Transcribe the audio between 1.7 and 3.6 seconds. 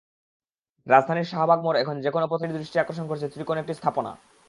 এখন যেকোনো পথচারীর দৃষ্টি আকর্ষণ করছে ত্রিকোণ